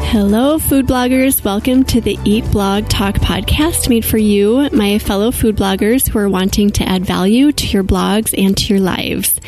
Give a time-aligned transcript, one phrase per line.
[0.00, 1.44] Hello, food bloggers.
[1.44, 6.18] Welcome to the Eat Blog Talk podcast made for you, my fellow food bloggers who
[6.18, 9.38] are wanting to add value to your blogs and to your lives.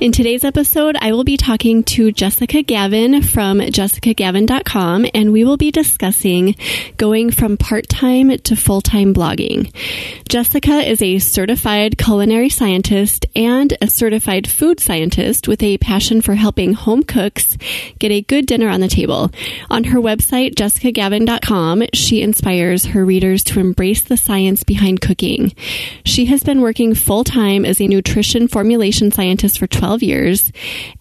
[0.00, 5.56] In today's episode, I will be talking to Jessica Gavin from jessicagavin.com, and we will
[5.56, 6.54] be discussing
[6.98, 9.72] going from part time to full time blogging.
[10.28, 16.34] Jessica is a certified culinary scientist and a certified food scientist with a passion for
[16.34, 17.56] helping home cooks
[17.98, 19.30] get a good dinner on the table.
[19.70, 25.52] On her website, jessicagavin.com, she inspires her readers to embrace the science behind cooking.
[26.04, 30.52] She has been working full time as a nutrition formulation scientist for 12 years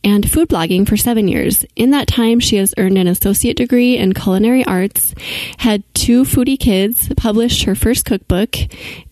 [0.04, 1.66] and food blogging for seven years.
[1.76, 5.14] In that time, she has earned an associate degree in culinary arts,
[5.58, 8.56] had two foodie kids, published her first cookbook,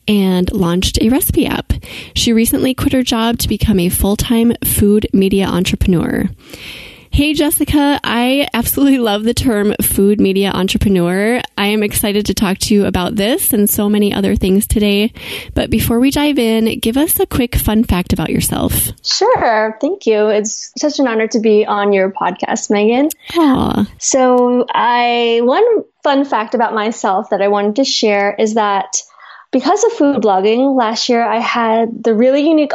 [0.08, 1.74] and launched a recipe app.
[2.16, 6.30] She recently quit her job to become a full time food media entrepreneur.
[7.14, 8.00] Hey, Jessica.
[8.06, 11.42] I absolutely love the term food media entrepreneur.
[11.58, 15.12] I am excited to talk to you about this and so many other things today.
[15.54, 18.92] But before we dive in, give us a quick fun fact about yourself.
[19.04, 19.78] Sure.
[19.82, 20.30] Thank you.
[20.30, 23.10] It's such an honor to be on your podcast, Megan.
[23.32, 23.90] Aww.
[24.00, 29.04] So, I, one fun fact about myself that I wanted to share is that
[29.52, 32.72] because of food blogging, last year I had the really unique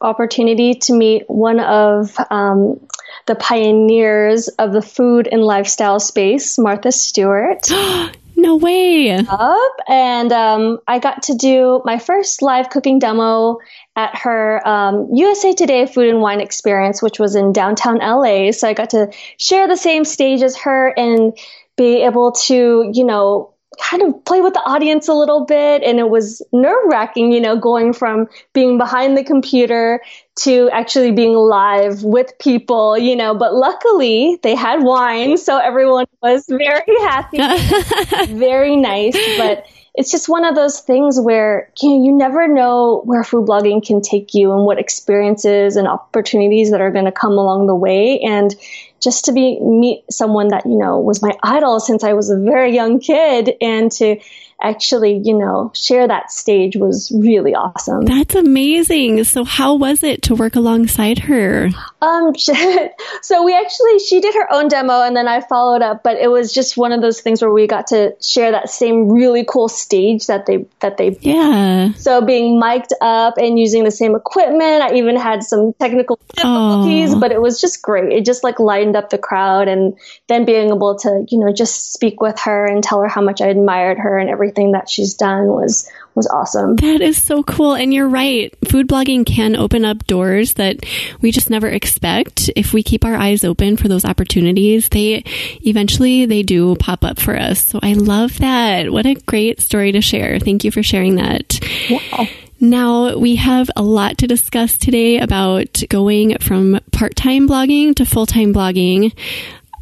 [0.00, 2.78] opportunity to meet one of um,
[3.26, 7.68] the pioneers of the food and lifestyle space, Martha Stewart.
[8.36, 9.10] no way.
[9.10, 13.58] Up and um, I got to do my first live cooking demo
[13.96, 18.52] at her um, USA Today Food and Wine Experience, which was in downtown LA.
[18.52, 21.36] So I got to share the same stage as her and
[21.76, 25.98] be able to, you know, kind of play with the audience a little bit and
[25.98, 30.02] it was nerve wracking, you know, going from being behind the computer
[30.36, 35.36] to actually being live with people, you know, but luckily they had wine.
[35.36, 37.38] So everyone was very happy,
[38.34, 43.02] very nice, but it's just one of those things where you, know, you never know
[43.04, 47.12] where food blogging can take you and what experiences and opportunities that are going to
[47.12, 48.20] come along the way.
[48.20, 48.54] And
[49.00, 52.38] just to be meet someone that you know was my idol since I was a
[52.38, 54.20] very young kid and to
[54.62, 58.04] actually, you know, share that stage was really awesome.
[58.04, 59.24] That's amazing.
[59.24, 61.70] So how was it to work alongside her?
[62.02, 62.36] Um,
[63.22, 66.28] so we actually, she did her own demo and then I followed up, but it
[66.28, 69.68] was just one of those things where we got to share that same really cool
[69.68, 71.92] stage that they, that they, yeah.
[71.94, 74.82] So being mic'd up and using the same equipment.
[74.82, 78.12] I even had some technical difficulties, but it was just great.
[78.12, 79.98] It just like lightened up the crowd and
[80.28, 83.40] then being able to, you know, just speak with her and tell her how much
[83.40, 86.76] I admired her and everything everything that she's done was was awesome.
[86.76, 87.74] That is so cool.
[87.74, 88.52] And you're right.
[88.68, 90.84] Food blogging can open up doors that
[91.20, 92.50] we just never expect.
[92.56, 95.22] If we keep our eyes open for those opportunities, they
[95.64, 97.64] eventually they do pop up for us.
[97.64, 98.90] So I love that.
[98.90, 100.40] What a great story to share.
[100.40, 101.60] Thank you for sharing that.
[101.88, 102.26] Wow.
[102.62, 108.04] Now, we have a lot to discuss today about going from part time blogging to
[108.04, 109.16] full time blogging.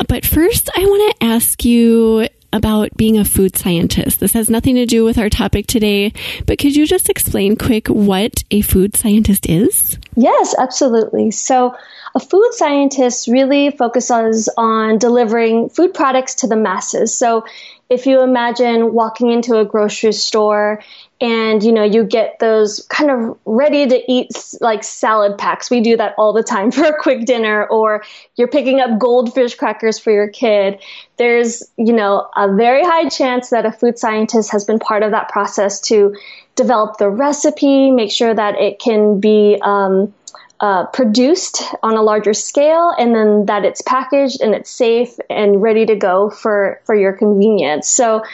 [0.06, 4.20] But first, I want to ask you about being a food scientist.
[4.20, 6.12] This has nothing to do with our topic today,
[6.47, 9.98] but could you just explain quick what a food scientist is?
[10.16, 11.31] Yes, absolutely.
[11.31, 11.75] So,
[12.14, 17.16] a food scientist really focuses on delivering food products to the masses.
[17.16, 17.44] So,
[17.91, 20.82] if you imagine walking into a grocery store
[21.20, 24.30] and you know you get those kind of ready to eat
[24.60, 25.70] like salad packs.
[25.70, 27.66] We do that all the time for a quick dinner.
[27.66, 28.04] Or
[28.36, 30.80] you're picking up goldfish crackers for your kid.
[31.16, 35.10] There's you know a very high chance that a food scientist has been part of
[35.10, 36.14] that process to
[36.54, 40.12] develop the recipe make sure that it can be um,
[40.60, 45.62] uh, produced on a larger scale and then that it's packaged and it's safe and
[45.62, 47.88] ready to go for for your convenience.
[47.88, 48.25] So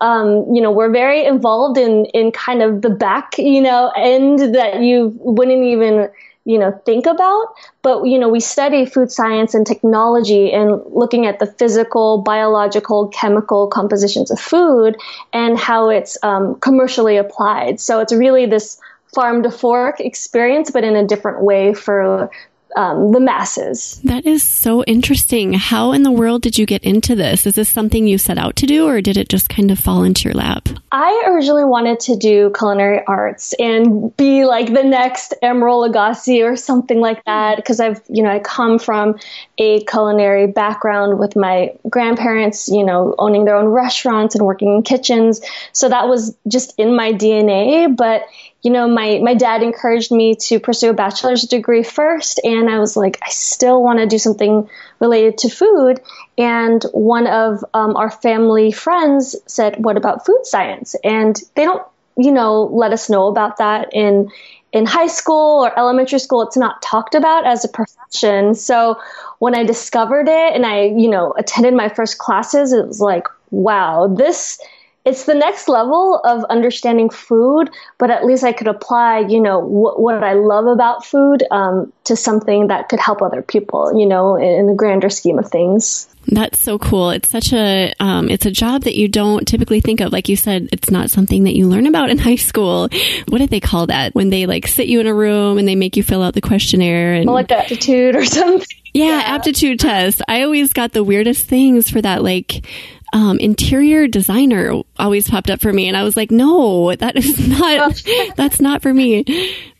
[0.00, 4.54] um, you know, we're very involved in, in kind of the back, you know, end
[4.54, 6.08] that you wouldn't even,
[6.44, 7.54] you know, think about.
[7.82, 13.08] But, you know, we study food science and technology and looking at the physical, biological,
[13.08, 14.96] chemical compositions of food
[15.32, 17.78] and how it's um, commercially applied.
[17.78, 18.80] So it's really this
[19.14, 22.30] farm to fork experience, but in a different way for
[22.76, 24.00] um, the masses.
[24.04, 25.52] That is so interesting.
[25.54, 27.46] How in the world did you get into this?
[27.46, 30.02] Is this something you set out to do, or did it just kind of fall
[30.04, 30.68] into your lap?
[30.92, 36.56] I originally wanted to do culinary arts and be like the next Emeril Lagasse or
[36.56, 39.18] something like that because I've, you know, I come from
[39.58, 44.82] a culinary background with my grandparents, you know, owning their own restaurants and working in
[44.82, 45.40] kitchens.
[45.72, 47.94] So that was just in my DNA.
[47.94, 48.22] But
[48.62, 52.40] you know, my, my dad encouraged me to pursue a bachelor's degree first.
[52.44, 54.68] And I was like, I still want to do something
[54.98, 56.00] related to food.
[56.36, 60.94] And one of um, our family friends said, what about food science?
[61.02, 61.82] And they don't,
[62.18, 64.30] you know, let us know about that in,
[64.72, 66.42] in high school or elementary school.
[66.42, 68.54] It's not talked about as a profession.
[68.54, 69.00] So
[69.38, 73.26] when I discovered it and I, you know, attended my first classes, it was like,
[73.50, 74.60] wow, this,
[75.04, 79.60] it's the next level of understanding food, but at least I could apply, you know,
[79.60, 84.06] wh- what I love about food um, to something that could help other people, you
[84.06, 86.06] know, in, in the grander scheme of things.
[86.26, 87.10] That's so cool.
[87.10, 90.12] It's such a um, it's a job that you don't typically think of.
[90.12, 92.88] Like you said, it's not something that you learn about in high school.
[93.28, 95.76] What did they call that when they like sit you in a room and they
[95.76, 98.66] make you fill out the questionnaire and like aptitude or something?
[98.92, 100.20] Yeah, yeah, aptitude test.
[100.28, 102.22] I always got the weirdest things for that.
[102.22, 102.66] Like
[103.12, 107.48] um, interior designer always popped up for me, and I was like, no, that is
[107.60, 108.02] not
[108.36, 109.24] that's not for me.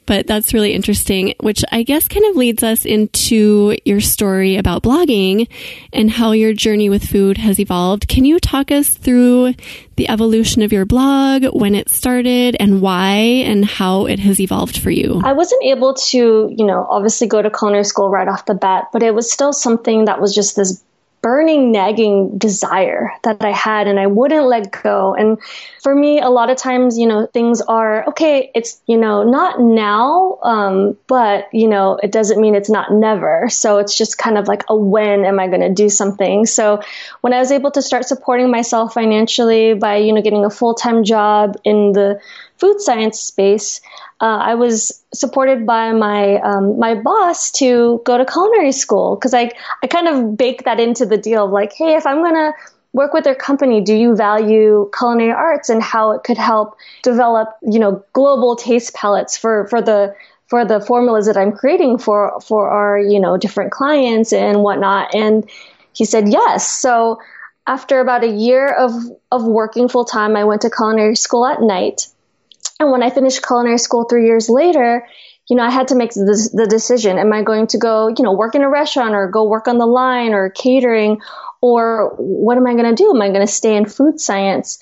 [0.06, 4.82] But that's really interesting, which I guess kind of leads us into your story about
[4.82, 5.46] blogging
[5.92, 8.08] and how your journey with food has evolved.
[8.08, 9.54] Can you talk us through
[9.94, 14.78] the evolution of your blog, when it started, and why, and how it has evolved
[14.78, 15.22] for you?
[15.24, 18.86] I wasn't able to, you know, obviously go to culinary school right off the bat,
[18.92, 20.82] but it was still something that was just this
[21.22, 25.14] burning, nagging desire that I had and I wouldn't let go.
[25.14, 25.38] And
[25.82, 29.60] for me, a lot of times, you know, things are okay, it's, you know, not
[29.60, 33.48] now, um, but, you know, it doesn't mean it's not never.
[33.50, 36.46] So it's just kind of like a when am I going to do something?
[36.46, 36.80] So
[37.20, 40.74] when I was able to start supporting myself financially by, you know, getting a full
[40.74, 42.20] time job in the
[42.60, 43.80] food science space,
[44.20, 49.34] uh, I was supported by my um, my boss to go to culinary school because
[49.34, 49.50] I
[49.82, 52.52] I kind of baked that into the deal of like, hey, if I'm gonna
[52.92, 57.56] work with their company, do you value culinary arts and how it could help develop
[57.62, 60.14] you know global taste palettes for for the
[60.46, 65.14] for the formulas that I'm creating for for our you know different clients and whatnot?
[65.14, 65.48] And
[65.94, 66.70] he said yes.
[66.70, 67.20] So
[67.66, 68.92] after about a year of
[69.32, 72.08] of working full time I went to culinary school at night
[72.80, 75.06] and when I finished culinary school three years later,
[75.48, 77.18] you know, I had to make the, the decision.
[77.18, 79.78] Am I going to go, you know, work in a restaurant or go work on
[79.78, 81.20] the line or catering?
[81.60, 83.10] Or what am I going to do?
[83.10, 84.78] Am I going to stay in food science?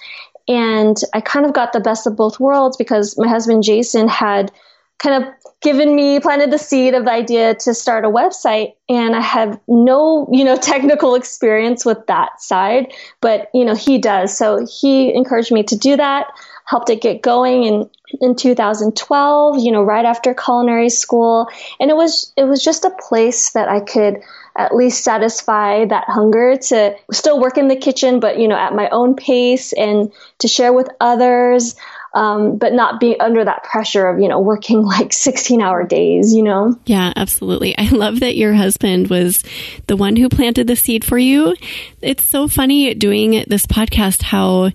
[0.46, 4.52] And I kind of got the best of both worlds because my husband Jason had
[4.98, 9.14] kind of given me planted the seed of the idea to start a website and
[9.14, 14.36] i have no you know technical experience with that side but you know he does
[14.36, 16.26] so he encouraged me to do that
[16.68, 21.48] helped it get going in in 2012 you know right after culinary school.
[21.80, 24.22] And it was it was just a place that i could
[24.56, 28.74] at least satisfy that hunger to still work in the kitchen but you know at
[28.74, 31.74] my own pace and to share with others
[32.14, 36.34] um, but not be under that pressure of you know working like 16 hour days
[36.34, 36.78] you know?
[36.86, 37.76] Yeah absolutely.
[37.78, 39.44] I love that your husband was
[39.86, 41.54] the one who planted the seed for you
[42.00, 44.70] it's so funny doing this podcast how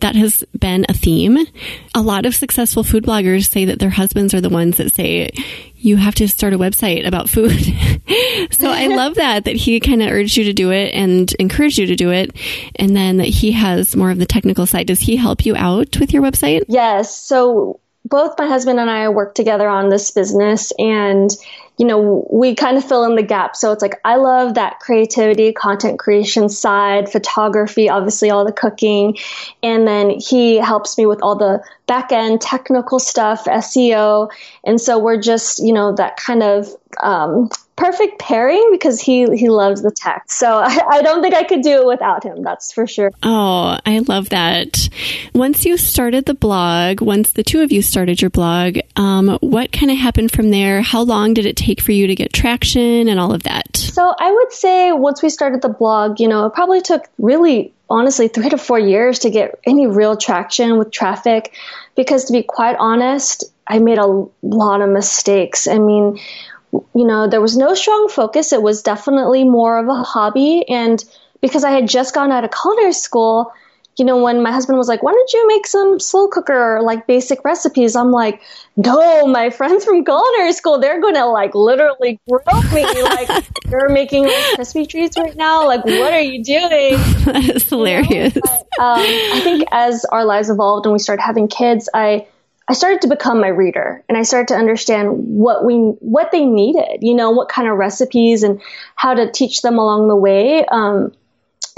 [0.00, 1.38] that has been a theme.
[1.94, 5.30] A lot of successful food bloggers say that their husbands are the ones that say,
[5.76, 7.50] you have to start a website about food.
[8.52, 11.78] so I love that, that he kind of urged you to do it and encouraged
[11.78, 12.30] you to do it.
[12.76, 14.86] And then that he has more of the technical side.
[14.86, 16.64] Does he help you out with your website?
[16.68, 17.16] Yes.
[17.16, 21.30] So both my husband and I work together on this business and
[21.78, 23.54] you know, we kind of fill in the gap.
[23.54, 29.16] So it's like, I love that creativity, content creation side, photography, obviously all the cooking.
[29.62, 34.30] And then he helps me with all the back end technical stuff, SEO.
[34.64, 36.68] And so we're just, you know, that kind of,
[37.00, 40.24] um, perfect pairing because he he loves the tech.
[40.26, 42.42] So I, I, don't think I could do it without him.
[42.42, 43.12] That's for sure.
[43.22, 44.88] Oh, I love that.
[45.34, 49.72] Once you started the blog, once the two of you started your blog, um, what
[49.72, 50.82] kind of happened from there?
[50.82, 53.76] How long did it take for you to get traction and all of that?
[53.76, 57.72] So I would say once we started the blog, you know, it probably took really
[57.90, 61.54] honestly three to four years to get any real traction with traffic
[61.94, 65.66] because to be quite honest, I made a lot of mistakes.
[65.66, 66.18] I mean,
[66.72, 68.52] you know, there was no strong focus.
[68.52, 70.64] It was definitely more of a hobby.
[70.68, 71.02] And
[71.40, 73.52] because I had just gone out of culinary school,
[73.98, 77.06] you know, when my husband was like, why don't you make some slow cooker, like
[77.06, 77.96] basic recipes?
[77.96, 78.40] I'm like,
[78.76, 82.84] no, my friends from culinary school, they're going to like literally grow me.
[83.02, 83.28] like,
[83.70, 85.66] you're making like crispy treats right now.
[85.66, 86.60] Like, what are you doing?
[87.24, 88.36] that is hilarious.
[88.36, 88.64] You know?
[88.76, 92.28] but, um, I think as our lives evolved and we started having kids, I,
[92.68, 96.44] I started to become my reader and I started to understand what we, what they
[96.44, 98.60] needed, you know, what kind of recipes and
[98.94, 100.64] how to teach them along the way.
[100.66, 101.12] Um,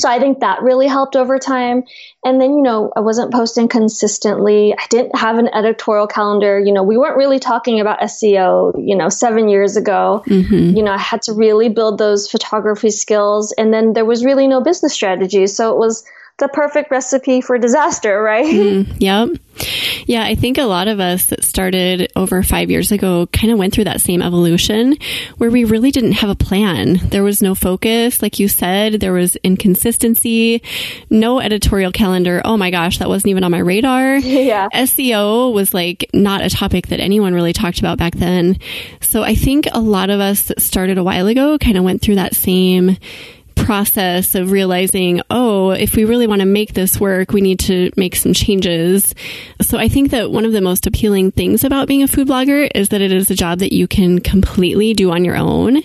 [0.00, 1.85] so I think that really helped over time.
[2.25, 4.75] And then, you know, I wasn't posting consistently.
[4.75, 6.59] I didn't have an editorial calendar.
[6.59, 10.23] You know, we weren't really talking about SEO, you know, seven years ago.
[10.26, 10.76] Mm-hmm.
[10.76, 13.52] You know, I had to really build those photography skills.
[13.52, 15.47] And then there was really no business strategy.
[15.47, 16.04] So it was,
[16.39, 18.47] the perfect recipe for disaster, right?
[18.47, 19.29] Mm, yep.
[20.07, 23.59] Yeah, I think a lot of us that started over five years ago kind of
[23.59, 24.97] went through that same evolution
[25.37, 26.95] where we really didn't have a plan.
[27.11, 30.63] There was no focus, like you said, there was inconsistency,
[31.11, 32.41] no editorial calendar.
[32.45, 34.19] Oh my gosh, that wasn't even on my radar.
[34.41, 34.69] Yeah.
[34.73, 38.59] SEO was like not a topic that anyone really talked about back then.
[39.01, 42.01] So I think a lot of us that started a while ago kind of went
[42.01, 42.97] through that same
[43.64, 47.90] process of realizing, oh, if we really want to make this work, we need to
[47.97, 49.14] make some changes.
[49.61, 52.69] So I think that one of the most appealing things about being a food blogger
[52.75, 55.83] is that it is a job that you can completely do on your own.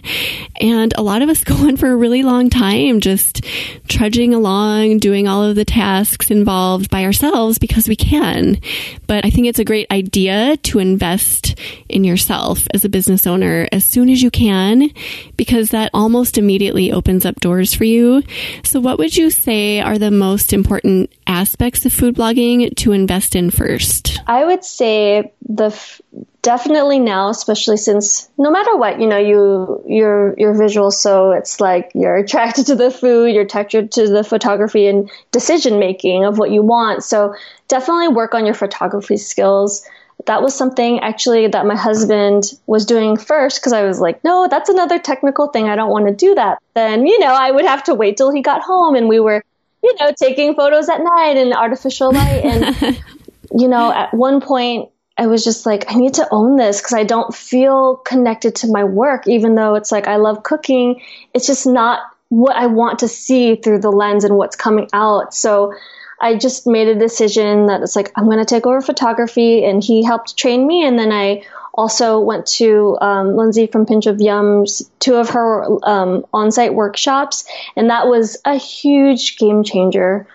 [0.62, 3.44] And a lot of us go on for a really long time just
[3.88, 8.60] trudging along, doing all of the tasks involved by ourselves because we can.
[9.08, 13.67] But I think it's a great idea to invest in yourself as a business owner
[13.72, 14.91] as soon as you can
[15.38, 18.24] because that almost immediately opens up doors for you.
[18.63, 23.36] So, what would you say are the most important aspects of food blogging to invest
[23.36, 24.19] in first?
[24.27, 26.01] I would say the f-
[26.41, 31.60] definitely now, especially since no matter what, you know, you you're you're visual, so it's
[31.60, 36.38] like you're attracted to the food, you're attracted to the photography and decision making of
[36.38, 37.03] what you want.
[37.03, 37.34] So
[37.67, 39.86] definitely work on your photography skills
[40.25, 44.48] that was something actually that my husband was doing first because I was like, no,
[44.50, 45.69] that's another technical thing.
[45.69, 46.60] I don't want to do that.
[46.74, 49.43] Then, you know, I would have to wait till he got home and we were,
[49.84, 52.43] you know, taking photos at night in artificial light.
[52.43, 53.03] And,
[53.55, 56.93] you know, at one point, I was just like, I need to own this because
[56.93, 61.01] I don't feel connected to my work, even though it's like I love cooking.
[61.34, 65.34] It's just not what I want to see through the lens and what's coming out.
[65.34, 65.74] So,
[66.22, 69.65] I just made a decision that it's like, I'm going to take over photography.
[69.65, 70.86] And he helped train me.
[70.86, 71.43] And then I
[71.74, 76.74] also went to um, Lindsay from Pinch of Yum's, two of her um, on site
[76.74, 77.45] workshops.
[77.75, 80.27] And that was a huge game changer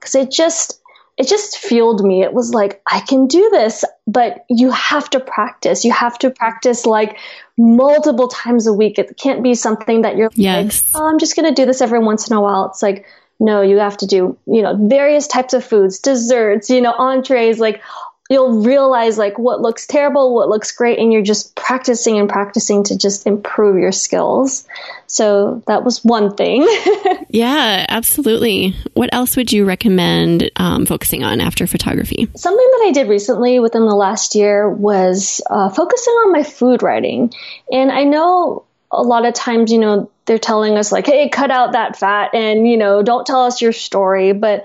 [0.00, 0.80] because it just,
[1.16, 2.22] it just fueled me.
[2.22, 5.84] It was like, I can do this, but you have to practice.
[5.84, 7.18] You have to practice like
[7.56, 8.98] multiple times a week.
[8.98, 10.94] It can't be something that you're yes.
[10.94, 12.66] like, oh, I'm just going to do this every once in a while.
[12.66, 13.06] It's like,
[13.40, 17.58] no, you have to do, you know, various types of foods, desserts, you know, entrees,
[17.58, 17.82] like
[18.28, 22.84] you'll realize like what looks terrible, what looks great, and you're just practicing and practicing
[22.84, 24.66] to just improve your skills.
[25.06, 26.66] So that was one thing.
[27.30, 28.74] yeah, absolutely.
[28.92, 32.28] What else would you recommend um, focusing on after photography?
[32.36, 36.82] Something that I did recently within the last year was uh, focusing on my food
[36.82, 37.32] writing.
[37.72, 41.50] And I know a lot of times, you know, they're telling us like, hey, cut
[41.50, 44.32] out that fat and, you know, don't tell us your story.
[44.32, 44.64] But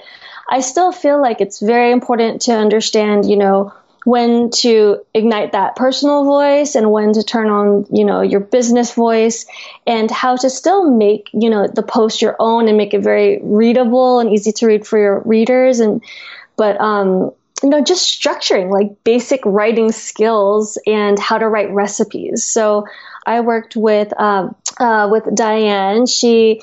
[0.50, 3.74] I still feel like it's very important to understand, you know,
[4.06, 8.94] when to ignite that personal voice and when to turn on, you know, your business
[8.94, 9.46] voice
[9.88, 13.40] and how to still make, you know, the post your own and make it very
[13.42, 15.80] readable and easy to read for your readers.
[15.80, 16.04] And,
[16.58, 22.46] but, um, you know, just structuring like basic writing skills and how to write recipes.
[22.46, 22.86] So
[23.26, 26.08] I worked with, um, uh, with Dianne.
[26.10, 26.62] She,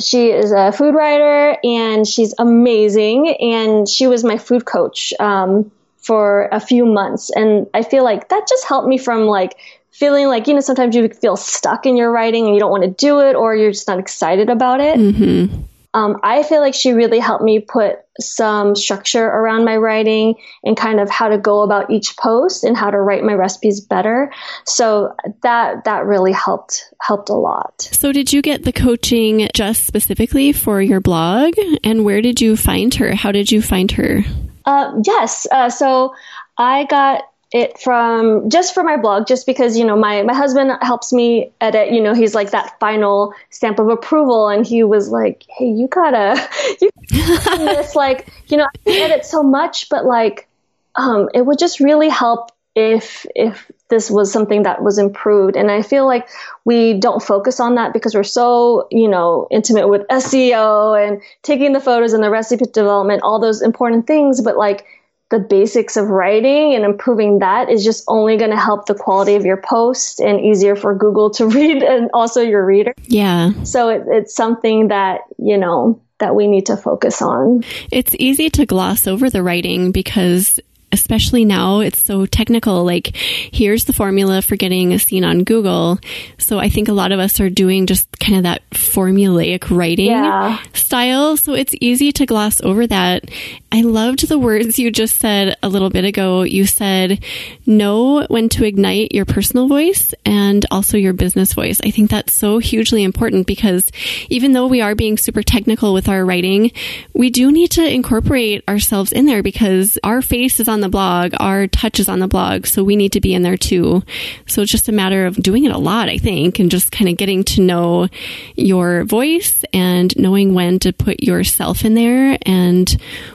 [0.00, 3.28] she is a food writer and she's amazing.
[3.28, 7.30] And she was my food coach, um, for a few months.
[7.30, 9.56] And I feel like that just helped me from like
[9.90, 12.84] feeling like, you know, sometimes you feel stuck in your writing and you don't want
[12.84, 14.98] to do it or you're just not excited about it.
[14.98, 20.36] Mm-hmm um, I feel like she really helped me put some structure around my writing
[20.62, 23.80] and kind of how to go about each post and how to write my recipes
[23.80, 24.32] better.
[24.66, 27.88] So that that really helped helped a lot.
[27.92, 31.54] So did you get the coaching just specifically for your blog?
[31.82, 33.14] And where did you find her?
[33.14, 34.22] How did you find her?
[34.64, 35.46] Uh, yes.
[35.50, 36.14] Uh, so
[36.56, 40.70] I got it from just for my blog, just because, you know, my, my husband
[40.82, 44.48] helps me edit, you know, he's like that final stamp of approval.
[44.48, 46.48] And he was like, Hey, you gotta,
[46.80, 50.48] you this, like, you know, I edit so much, but like,
[50.94, 55.72] um, it would just really help if if this was something that was improved and
[55.72, 56.28] i feel like
[56.64, 61.72] we don't focus on that because we're so you know intimate with seo and taking
[61.72, 64.86] the photos and the recipe development all those important things but like
[65.30, 69.36] the basics of writing and improving that is just only going to help the quality
[69.36, 72.94] of your post and easier for Google to read and also your reader.
[73.06, 73.52] Yeah.
[73.62, 77.64] So it, it's something that, you know, that we need to focus on.
[77.90, 80.60] It's easy to gloss over the writing because
[80.92, 82.84] especially now it's so technical.
[82.84, 85.98] Like here's the formula for getting a scene on google.
[86.38, 90.06] So i think a lot of us are doing just kind of that formulaic writing
[90.06, 90.58] yeah.
[90.72, 91.36] style.
[91.36, 93.30] So it's easy to gloss over that.
[93.72, 96.42] I loved the words you just said a little bit ago.
[96.42, 97.22] You said
[97.66, 101.80] know when to ignite your personal voice and also your business voice.
[101.84, 103.90] I think that's so hugely important because
[104.28, 106.70] even though we are being super technical with our writing
[107.14, 110.88] we do need to incorporate ourselves in there because our face is on on the
[110.88, 114.02] blog, our touch is on the blog, so we need to be in there too.
[114.46, 117.10] So it's just a matter of doing it a lot, I think, and just kind
[117.10, 118.08] of getting to know
[118.56, 122.90] your voice and knowing when to put yourself in there and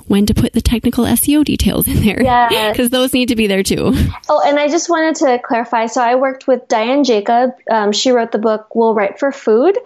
[0.08, 2.22] when to put the technical SEO details in there.
[2.22, 2.50] Yeah.
[2.76, 3.94] Because those need to be there too.
[4.28, 5.86] Oh, and I just wanted to clarify.
[5.86, 7.52] So I worked with Dianne Jacob.
[7.70, 9.78] Um, she wrote the book Will Write for Food.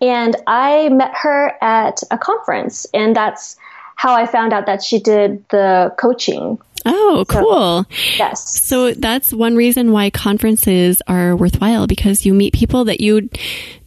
[0.00, 3.56] And I met her at a conference, and that's
[3.98, 7.84] how I found out that she did the coaching Oh, cool.
[7.84, 7.86] So,
[8.16, 8.62] yes.
[8.62, 13.28] So that's one reason why conferences are worthwhile because you meet people that you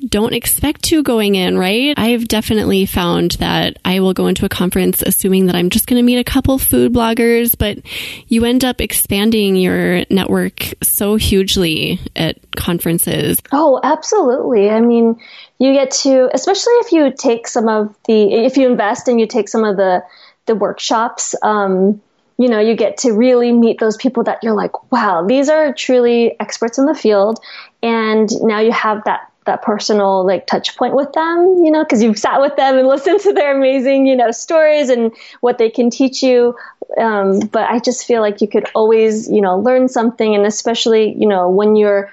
[0.07, 1.97] don't expect to going in, right?
[1.97, 5.97] I've definitely found that I will go into a conference assuming that I'm just going
[5.97, 7.79] to meet a couple food bloggers, but
[8.27, 13.39] you end up expanding your network so hugely at conferences.
[13.51, 14.69] Oh, absolutely.
[14.69, 15.19] I mean,
[15.61, 19.27] you get to, especially if you take some of the, if you invest and you
[19.27, 20.03] take some of the,
[20.47, 22.01] the workshops, um,
[22.39, 25.71] you know, you get to really meet those people that you're like, wow, these are
[25.71, 27.39] truly experts in the field.
[27.83, 32.01] And now you have that that personal like touch point with them, you know, because
[32.01, 35.69] you've sat with them and listened to their amazing, you know, stories and what they
[35.69, 36.55] can teach you.
[36.97, 41.13] Um, but I just feel like you could always, you know, learn something, and especially,
[41.13, 42.11] you know, when you're,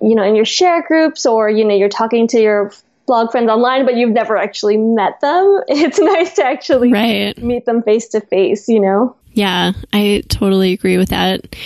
[0.00, 2.72] you know, in your share groups or you know you're talking to your
[3.06, 5.62] blog friends online, but you've never actually met them.
[5.68, 7.36] It's nice to actually right.
[7.42, 9.16] meet them face to face, you know.
[9.32, 11.56] Yeah, I totally agree with that.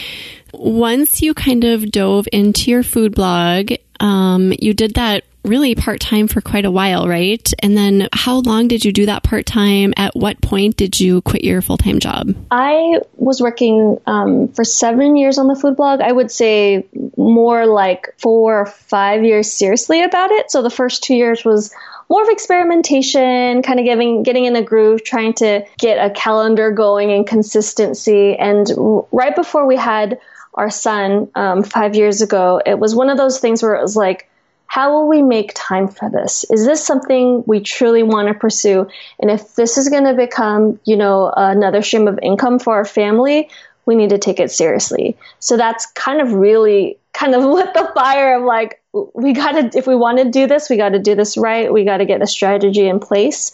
[0.52, 6.00] Once you kind of dove into your food blog, um, you did that really part
[6.00, 7.52] time for quite a while, right?
[7.60, 9.94] And then how long did you do that part time?
[9.96, 12.34] At what point did you quit your full time job?
[12.50, 16.00] I was working um, for seven years on the food blog.
[16.00, 16.86] I would say
[17.16, 20.50] more like four or five years seriously about it.
[20.50, 21.74] So the first two years was
[22.10, 26.70] more of experimentation, kind of giving, getting in a groove, trying to get a calendar
[26.70, 28.34] going and consistency.
[28.36, 28.66] And
[29.12, 30.18] right before we had
[30.54, 33.96] our son um, five years ago, it was one of those things where it was
[33.96, 34.28] like,
[34.68, 36.44] how will we make time for this?
[36.50, 38.86] Is this something we truly want to pursue?
[39.18, 42.84] And if this is going to become, you know, another stream of income for our
[42.84, 43.48] family,
[43.86, 45.16] we need to take it seriously.
[45.40, 49.78] So that's kind of really kind of lit the fire of like, we got to,
[49.78, 51.72] if we want to do this, we got to do this right.
[51.72, 53.52] We got to get a strategy in place.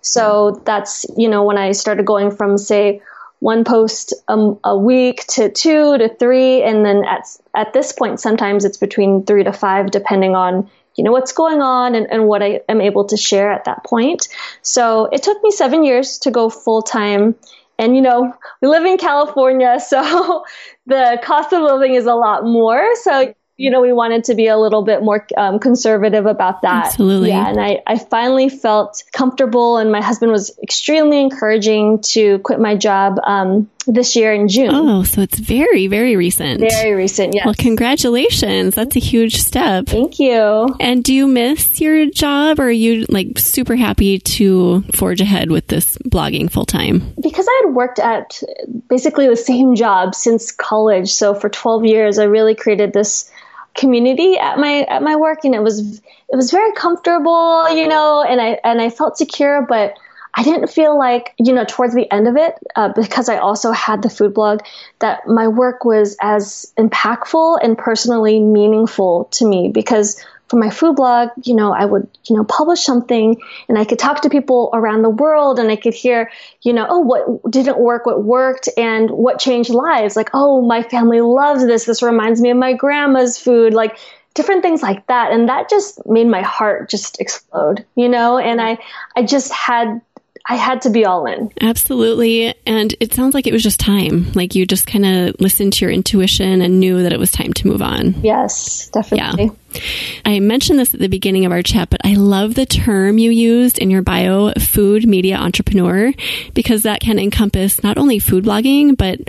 [0.00, 3.02] So that's, you know, when I started going from, say,
[3.42, 6.62] one post a, a, week to two to three.
[6.62, 7.24] And then at,
[7.56, 11.60] at this point, sometimes it's between three to five, depending on, you know, what's going
[11.60, 14.28] on and, and what I am able to share at that point.
[14.62, 17.34] So it took me seven years to go full time
[17.80, 20.44] and, you know, we live in California, so
[20.86, 22.94] the cost of living is a lot more.
[22.96, 26.86] So you know, we wanted to be a little bit more um, conservative about that.
[26.86, 27.28] Absolutely.
[27.28, 27.48] Yeah.
[27.48, 32.74] And I, I finally felt comfortable, and my husband was extremely encouraging to quit my
[32.74, 34.70] job um, this year in June.
[34.72, 36.60] Oh, so it's very, very recent.
[36.60, 37.44] Very recent, yes.
[37.44, 38.74] Well, congratulations.
[38.74, 39.86] That's a huge step.
[39.86, 40.66] Thank you.
[40.80, 45.52] And do you miss your job or are you like super happy to forge ahead
[45.52, 47.14] with this blogging full time?
[47.22, 48.42] Because I had worked at
[48.88, 51.12] basically the same job since college.
[51.12, 53.30] So for 12 years, I really created this
[53.74, 58.22] community at my at my work and it was it was very comfortable you know
[58.22, 59.94] and i and i felt secure but
[60.34, 63.72] i didn't feel like you know towards the end of it uh, because i also
[63.72, 64.60] had the food blog
[64.98, 70.96] that my work was as impactful and personally meaningful to me because for my food
[70.96, 74.68] blog, you know, I would, you know, publish something and I could talk to people
[74.74, 78.68] around the world and I could hear, you know, oh, what didn't work, what worked
[78.76, 80.14] and what changed lives.
[80.14, 81.86] Like, oh, my family loves this.
[81.86, 83.72] This reminds me of my grandma's food.
[83.72, 83.98] Like,
[84.34, 88.62] different things like that and that just made my heart just explode you know and
[88.62, 88.78] i
[89.14, 90.00] i just had
[90.46, 91.52] I had to be all in.
[91.60, 92.54] Absolutely.
[92.66, 94.32] And it sounds like it was just time.
[94.32, 97.52] Like you just kind of listened to your intuition and knew that it was time
[97.52, 98.14] to move on.
[98.22, 99.44] Yes, definitely.
[99.44, 99.80] Yeah.
[100.24, 103.30] I mentioned this at the beginning of our chat, but I love the term you
[103.30, 106.12] used in your bio, food media entrepreneur,
[106.54, 109.20] because that can encompass not only food blogging, but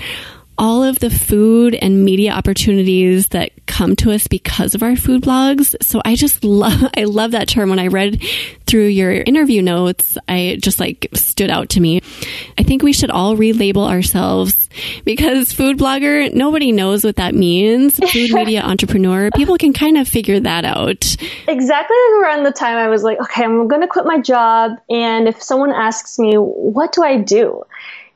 [0.58, 5.24] all of the food and media opportunities that come to us because of our food
[5.24, 5.76] blogs.
[5.84, 7.70] So I just love, I love that term.
[7.70, 8.22] When I read
[8.66, 12.02] through your interview notes, I just like stood out to me.
[12.58, 14.70] I think we should all relabel ourselves
[15.06, 17.96] because food blogger, nobody knows what that means.
[18.14, 21.16] Food media entrepreneur, people can kind of figure that out.
[21.48, 24.72] Exactly around the time I was like, okay, I'm going to quit my job.
[24.90, 27.64] And if someone asks me, what do I do?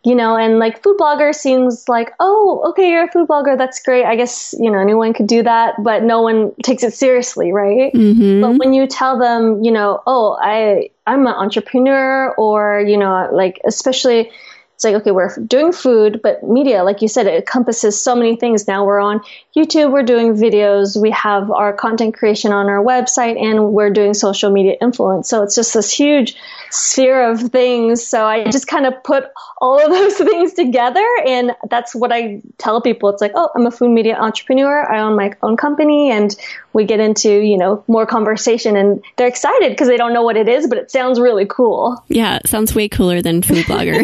[0.04, 3.58] You know, and like food blogger seems like, oh, okay, you're a food blogger.
[3.58, 4.06] That's great.
[4.06, 7.92] I guess, you know, anyone could do that, but no one takes it seriously, right?
[7.94, 8.42] Mm-hmm.
[8.42, 13.30] But when you tell them, you know, oh, I, I'm an entrepreneur or, you know,
[13.34, 14.32] like, especially
[14.78, 18.36] it's like, okay, we're doing food, but media, like you said, it encompasses so many
[18.36, 18.68] things.
[18.68, 19.22] Now we're on
[19.56, 24.14] YouTube, we're doing videos, we have our content creation on our website, and we're doing
[24.14, 25.30] social media influence.
[25.30, 26.36] So it's just this huge
[26.70, 28.06] sphere of things.
[28.06, 29.24] So I just kind of put
[29.58, 33.10] all of those things together, and that's what I tell people.
[33.10, 34.88] It's like, oh, I'm a food media entrepreneur.
[34.88, 36.36] I own my own company, and
[36.78, 40.38] we get into, you know, more conversation and they're excited because they don't know what
[40.38, 42.04] it is, but it sounds really cool.
[42.08, 44.04] Yeah, it sounds way cooler than food blogger.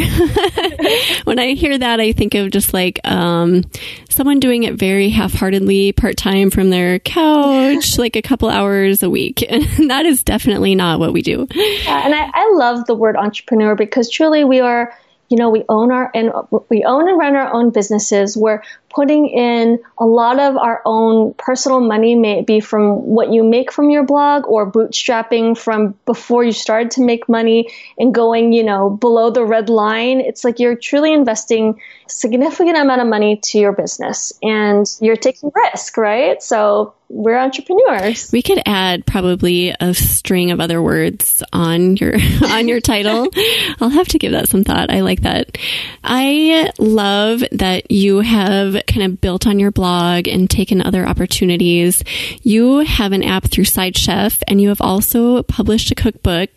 [1.25, 3.63] when I hear that, I think of just like um,
[4.09, 9.03] someone doing it very half heartedly, part time from their couch, like a couple hours
[9.03, 9.45] a week.
[9.53, 11.47] And that is definitely not what we do.
[11.51, 14.93] Yeah, and I, I love the word entrepreneur because truly we are
[15.29, 16.31] you know we own our and
[16.69, 18.37] we own and run our own businesses.
[18.37, 23.71] We're putting in a lot of our own personal money maybe from what you make
[23.71, 28.63] from your blog or bootstrapping from before you started to make money and going you
[28.63, 30.19] know below the red line.
[30.19, 35.51] It's like you're truly investing significant amount of money to your business and you're taking
[35.55, 36.41] risk right?
[36.41, 38.31] So we're entrepreneurs.
[38.31, 43.29] We could add probably a string of other words on your on your title.
[43.79, 44.91] I'll have to give that some thought.
[44.91, 45.57] I like that.
[46.03, 52.03] I love that you have kind of built on your blog and taken other opportunities.
[52.41, 56.49] You have an app through SideChef and you have also published a cookbook.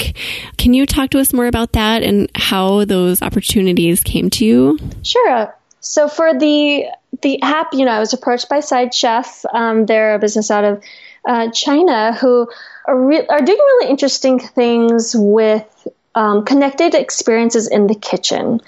[0.57, 4.79] Can you talk to us more about that and how those opportunities came to you?
[5.03, 5.55] Sure.
[5.87, 6.87] So for the
[7.23, 9.45] the app, you know, I was approached by SideChef.
[9.53, 10.83] Um, they're a business out of
[11.25, 12.49] uh, China who
[12.87, 18.61] are, re- are doing really interesting things with um, connected experiences in the kitchen.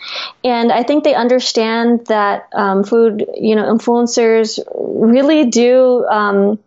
[0.44, 6.58] And I think they understand that um, food, you know, influencers really do um,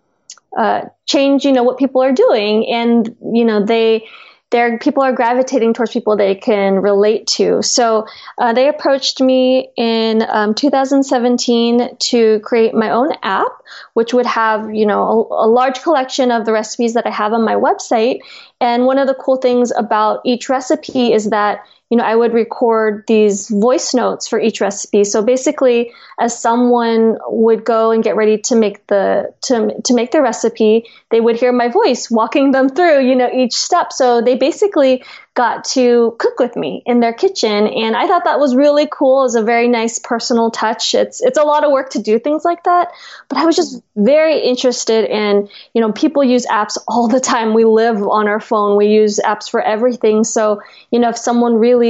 [0.58, 2.68] uh, change, you know, what people are doing.
[2.68, 4.08] And, you know, they,
[4.52, 7.62] there people are gravitating towards people they can relate to.
[7.64, 8.06] So
[8.38, 13.52] uh, they approached me in um, 2017 to create my own app,
[13.94, 17.34] which would have you know a, a, large collection of the recipes that I have
[17.34, 18.20] on my website.
[18.60, 22.34] And one of the cool things about each recipe is that you know, I would
[22.34, 25.04] record these voice notes for each recipe.
[25.04, 30.12] So basically, as someone would go and get ready to make the to to make
[30.12, 33.91] the recipe, they would hear my voice walking them through, you know, each step.
[33.91, 38.38] So they basically got to cook with me in their kitchen and I thought that
[38.39, 39.21] was really cool.
[39.21, 40.93] It was a very nice personal touch.
[40.93, 42.91] It's it's a lot of work to do things like that,
[43.30, 47.54] but I was just very interested in, you know, people use apps all the time.
[47.54, 48.77] We live on our phone.
[48.77, 50.25] We use apps for everything.
[50.25, 51.81] So, you know, if someone really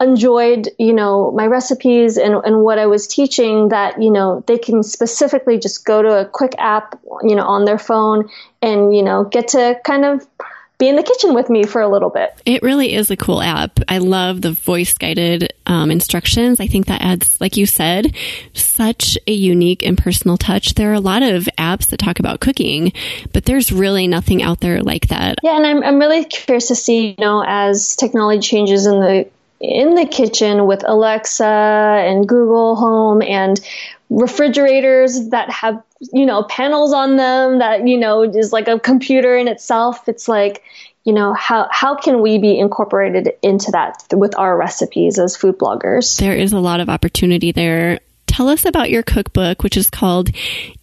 [0.00, 4.58] enjoyed, you know, my recipes and, and what I was teaching that, you know, they
[4.58, 8.28] can specifically just go to a quick app, you know, on their phone
[8.62, 10.26] and, you know, get to kind of
[10.80, 12.32] be in the kitchen with me for a little bit.
[12.44, 13.78] It really is a cool app.
[13.88, 16.58] I love the voice guided um, instructions.
[16.58, 18.16] I think that adds, like you said,
[18.54, 20.74] such a unique and personal touch.
[20.74, 22.92] There are a lot of apps that talk about cooking,
[23.32, 25.38] but there's really nothing out there like that.
[25.42, 29.30] Yeah, and I'm, I'm really curious to see, you know, as technology changes in the
[29.60, 33.60] in the kitchen with Alexa and Google Home and
[34.08, 39.36] refrigerators that have you know panels on them that you know is like a computer
[39.36, 40.08] in itself.
[40.08, 40.62] It's like
[41.04, 45.58] you know how how can we be incorporated into that with our recipes as food
[45.58, 46.18] bloggers?
[46.18, 48.00] There is a lot of opportunity there
[48.40, 50.30] tell us about your cookbook which is called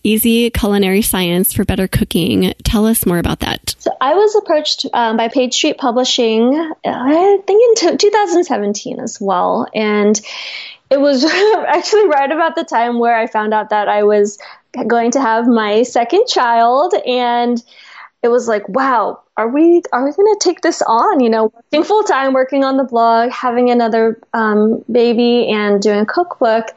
[0.03, 4.85] easy culinary science for better cooking tell us more about that so i was approached
[4.93, 6.53] um, by page street publishing
[6.85, 10.21] i think in t- 2017 as well and
[10.91, 11.25] it was
[11.67, 14.39] actually right about the time where I found out that I was
[14.87, 17.61] going to have my second child and
[18.23, 21.19] it was like, wow, are we are we going to take this on?
[21.19, 25.99] You know, working full time, working on the blog, having another um, baby, and doing
[25.99, 26.67] a cookbook.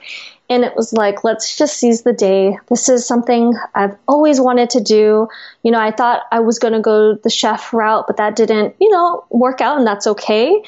[0.50, 2.58] And it was like, let's just seize the day.
[2.68, 5.28] This is something I've always wanted to do.
[5.62, 8.74] You know, I thought I was going to go the chef route, but that didn't,
[8.80, 10.60] you know, work out, and that's okay.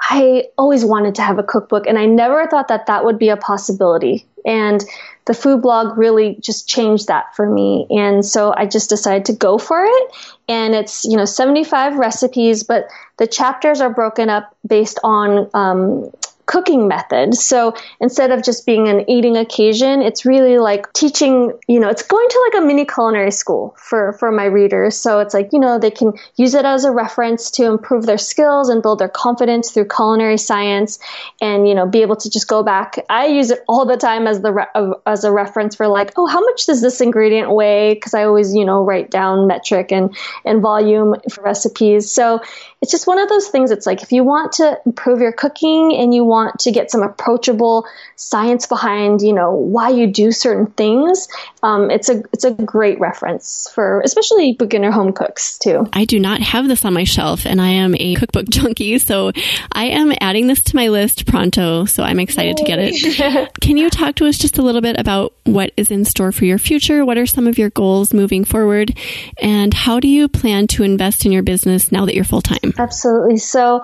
[0.00, 3.28] I always wanted to have a cookbook, and I never thought that that would be
[3.28, 4.26] a possibility.
[4.46, 4.82] And
[5.26, 7.86] the food blog really just changed that for me.
[7.90, 10.12] And so I just decided to go for it.
[10.48, 16.12] And it's, you know, 75 recipes, but the chapters are broken up based on um,
[16.46, 17.34] cooking method.
[17.34, 22.04] So instead of just being an eating occasion, it's really like teaching, you know, it's
[22.04, 24.96] going to like a mini culinary school for, for my readers.
[24.96, 28.18] So it's like, you know, they can use it as a reference to improve their
[28.18, 31.00] skills and build their confidence through culinary science
[31.40, 33.04] and, you know, be able to just go back.
[33.10, 36.26] I use it all the time as the, re- as a reference for like, oh,
[36.26, 37.96] how much does this ingredient weigh?
[37.96, 42.08] Cause I always, you know, write down metric and, and volume for recipes.
[42.08, 42.40] So
[42.80, 43.72] it's just one of those things.
[43.72, 46.90] It's like, if you want to improve your cooking and you want want to get
[46.90, 51.28] some approachable science behind, you know, why you do certain things,
[51.62, 55.88] um, it's a it's a great reference for especially beginner home cooks too.
[55.92, 59.32] I do not have this on my shelf, and I am a cookbook junkie, so
[59.72, 61.86] I am adding this to my list pronto.
[61.86, 62.64] So I'm excited Yay.
[62.64, 63.50] to get it.
[63.60, 66.44] Can you talk to us just a little bit about what is in store for
[66.44, 67.04] your future?
[67.04, 68.96] What are some of your goals moving forward,
[69.40, 72.74] and how do you plan to invest in your business now that you're full time?
[72.78, 73.38] Absolutely.
[73.38, 73.82] So.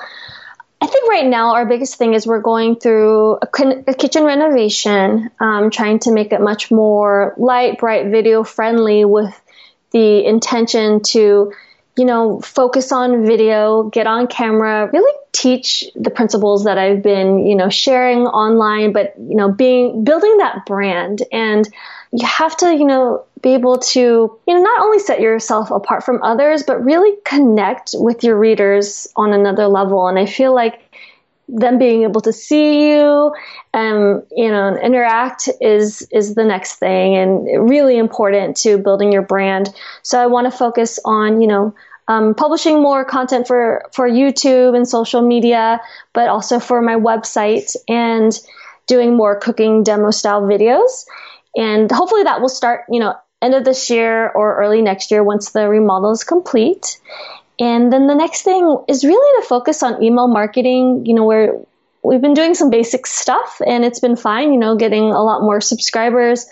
[0.82, 3.48] I think right now our biggest thing is we're going through a,
[3.86, 9.32] a kitchen renovation, um, trying to make it much more light, bright, video friendly with
[9.92, 11.52] the intention to,
[11.96, 17.46] you know, focus on video, get on camera, really teach the principles that I've been,
[17.46, 21.22] you know, sharing online, but, you know, being, building that brand.
[21.30, 21.64] And
[22.12, 26.04] you have to, you know, be able to, you know, not only set yourself apart
[26.04, 30.06] from others, but really connect with your readers on another level.
[30.06, 30.80] And I feel like
[31.48, 33.32] them being able to see you
[33.74, 39.22] and you know interact is is the next thing and really important to building your
[39.22, 39.68] brand
[40.02, 41.74] so i want to focus on you know
[42.08, 45.80] um, publishing more content for for youtube and social media
[46.12, 48.38] but also for my website and
[48.86, 51.04] doing more cooking demo style videos
[51.56, 55.22] and hopefully that will start you know end of this year or early next year
[55.22, 57.00] once the remodel is complete.
[57.60, 61.58] And then the next thing is really to focus on email marketing, you know, where
[62.02, 65.42] we've been doing some basic stuff and it's been fine, you know, getting a lot
[65.42, 66.46] more subscribers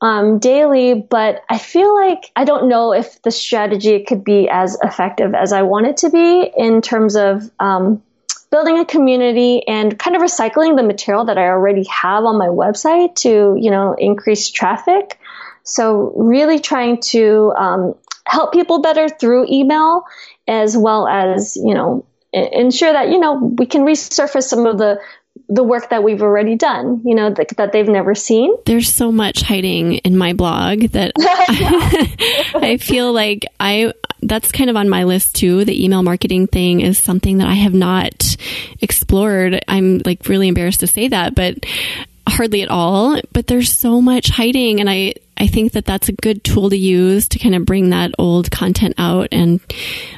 [0.00, 4.78] um, daily, but I feel like I don't know if the strategy could be as
[4.80, 8.02] effective as I want it to be in terms of um,
[8.50, 12.46] building a community and kind of recycling the material that I already have on my
[12.46, 15.18] website to, you know, increase traffic.
[15.64, 17.94] So really trying to um,
[18.26, 20.04] help people better through email
[20.46, 25.00] as well as, you know, ensure that, you know, we can resurface some of the
[25.48, 28.54] the work that we've already done, you know, that, that they've never seen.
[28.66, 34.70] There's so much hiding in my blog that I, I feel like I that's kind
[34.70, 35.64] of on my list too.
[35.64, 38.36] The email marketing thing is something that I have not
[38.80, 39.62] explored.
[39.68, 41.64] I'm like really embarrassed to say that, but
[42.30, 43.20] hardly at all.
[43.32, 46.76] But there's so much hiding and I I think that that's a good tool to
[46.76, 49.60] use to kind of bring that old content out and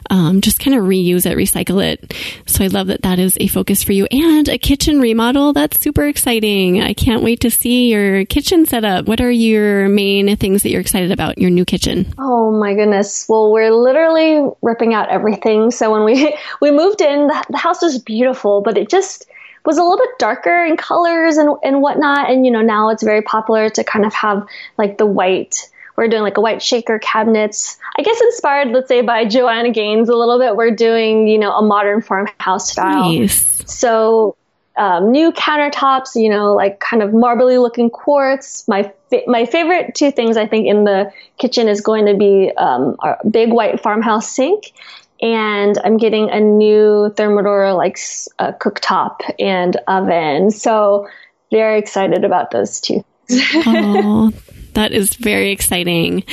[0.08, 2.14] um, just kind of reuse it, recycle it.
[2.46, 5.52] So I love that that is a focus for you and a kitchen remodel.
[5.52, 6.80] That's super exciting.
[6.80, 9.06] I can't wait to see your kitchen setup.
[9.06, 12.14] What are your main things that you're excited about your new kitchen?
[12.18, 13.26] Oh my goodness.
[13.28, 15.70] Well, we're literally ripping out everything.
[15.70, 19.26] So when we we moved in, the, the house was beautiful, but it just
[19.64, 22.30] was a little bit darker in colors and, and whatnot.
[22.30, 24.46] And, you know, now it's very popular to kind of have
[24.78, 27.78] like the white, we're doing like a white shaker cabinets.
[27.98, 30.56] I guess inspired, let's say, by Joanna Gaines a little bit.
[30.56, 33.12] We're doing, you know, a modern farmhouse style.
[33.12, 33.62] Nice.
[33.66, 34.36] So,
[34.76, 38.66] um, new countertops, you know, like kind of marbly looking quartz.
[38.66, 42.50] My fa- my favorite two things I think in the kitchen is going to be
[42.56, 44.72] um, a big white farmhouse sink
[45.22, 47.98] and I'm getting a new Thermador like
[48.38, 50.50] uh, cooktop and oven.
[50.50, 51.08] So
[51.50, 53.04] very excited about those two.
[53.30, 54.32] oh,
[54.74, 56.24] that is very exciting.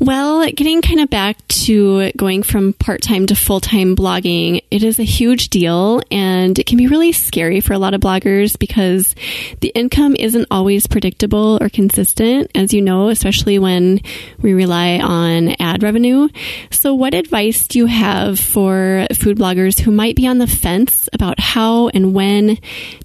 [0.00, 4.82] Well, getting kind of back to going from part time to full time blogging, it
[4.82, 8.58] is a huge deal and it can be really scary for a lot of bloggers
[8.58, 9.14] because
[9.60, 14.00] the income isn't always predictable or consistent, as you know, especially when
[14.40, 16.28] we rely on ad revenue.
[16.70, 21.10] So, what advice do you have for food bloggers who might be on the fence
[21.12, 22.56] about how and when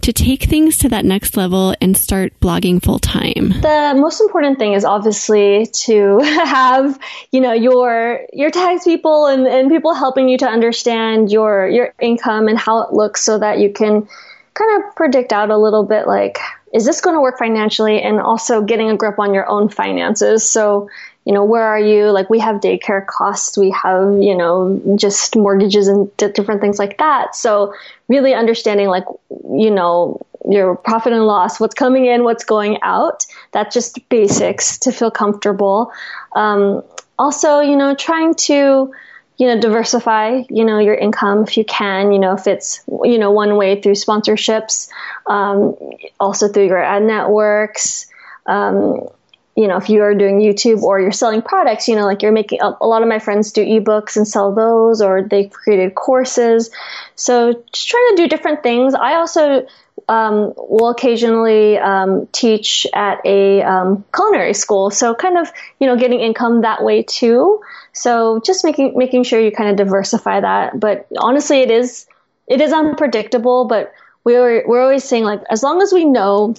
[0.02, 3.50] to take things to that next level and start blogging full time?
[3.62, 6.85] The most important thing is obviously to have,
[7.32, 11.94] you know, your your tax people and, and people helping you to understand your your
[12.00, 14.08] income and how it looks so that you can
[14.54, 16.40] kind of predict out a little bit like
[16.76, 18.02] is this going to work financially?
[18.02, 20.48] And also getting a grip on your own finances.
[20.48, 20.90] So
[21.24, 22.12] you know where are you?
[22.12, 23.58] Like we have daycare costs.
[23.58, 27.36] We have you know just mortgages and different things like that.
[27.36, 27.74] So
[28.10, 33.26] really understanding like you know your profit and loss what's coming in what's going out
[33.52, 35.92] that's just basics to feel comfortable
[36.36, 36.84] um,
[37.18, 38.92] also you know trying to
[39.38, 43.18] you know, diversify, you know, your income if you can, you know, if it's, you
[43.18, 44.90] know, one way through sponsorships,
[45.28, 45.76] um,
[46.20, 48.08] also through your ad networks,
[48.46, 49.08] um,
[49.56, 52.32] you know, if you are doing YouTube or you're selling products, you know, like you're
[52.32, 55.96] making a, a lot of my friends do ebooks and sell those, or they've created
[55.96, 56.70] courses.
[57.16, 58.94] So just trying to do different things.
[58.94, 59.66] I also
[60.08, 65.96] um, will occasionally um, teach at a um, culinary school, so kind of you know
[65.96, 67.62] getting income that way too.
[67.94, 70.80] So just making making sure you kind of diversify that.
[70.80, 72.06] But honestly, it is
[72.48, 73.66] it is unpredictable.
[73.66, 76.56] But we're we're always saying like as long as we know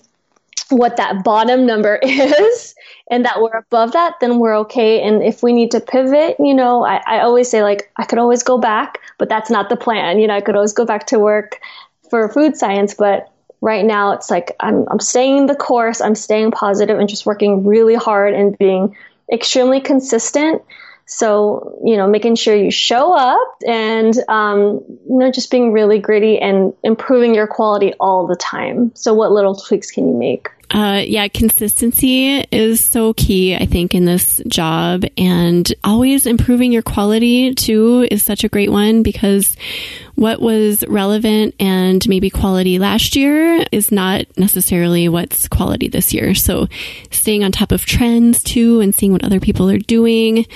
[0.70, 2.74] what that bottom number is
[3.10, 5.00] and that we're above that, then we're okay.
[5.02, 8.18] And if we need to pivot, you know, I, I always say like I could
[8.18, 10.18] always go back, but that's not the plan.
[10.18, 11.60] You know, I could always go back to work
[12.10, 13.30] for food science, but
[13.66, 17.66] right now it's like I'm I'm staying the course, I'm staying positive and just working
[17.66, 18.96] really hard and being
[19.30, 20.62] extremely consistent
[21.08, 26.00] so, you know, making sure you show up and, um, you know, just being really
[26.00, 28.90] gritty and improving your quality all the time.
[28.96, 30.48] So, what little tweaks can you make?
[30.70, 35.04] Uh, yeah, consistency is so key, I think, in this job.
[35.16, 39.56] And always improving your quality too is such a great one because
[40.16, 46.34] what was relevant and maybe quality last year is not necessarily what's quality this year.
[46.34, 46.66] So
[47.10, 50.46] staying on top of trends too and seeing what other people are doing,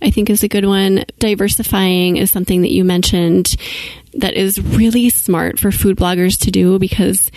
[0.00, 1.04] I think is a good one.
[1.18, 3.56] Diversifying is something that you mentioned
[4.14, 7.30] that is really smart for food bloggers to do because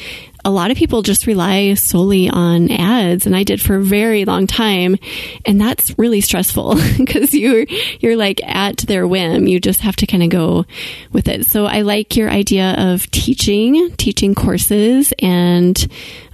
[0.44, 4.26] a lot of people just rely solely on ads and I did for a very
[4.26, 4.98] long time
[5.46, 7.66] and that's really stressful because you're
[8.00, 9.48] you're like at their whim.
[9.48, 10.66] You just have to kind of go
[11.12, 11.46] with it.
[11.46, 15.88] So I like your idea of teaching teaching courses and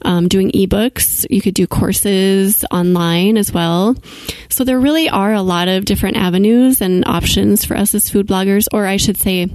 [0.04, 3.96] um, doing ebooks you could do courses online as well
[4.50, 8.28] so there really are a lot of different avenues and options for us as food
[8.28, 9.50] bloggers or I should say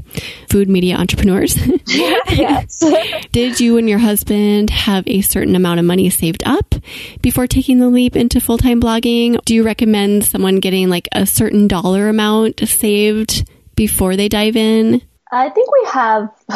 [0.51, 2.83] food media entrepreneurs yes
[3.33, 6.75] did you and your husband have a certain amount of money saved up
[7.21, 9.43] before taking the leap into full time blogging?
[9.45, 15.03] Do you recommend someone getting like a certain dollar amount saved before they dive in?
[15.33, 16.31] I think we have,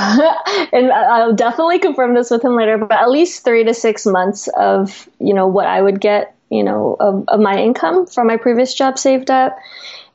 [0.72, 4.48] and I'll definitely confirm this with him later, but at least three to six months
[4.48, 8.36] of, you know, what I would get, you know, of, of my income from my
[8.36, 9.56] previous job saved up.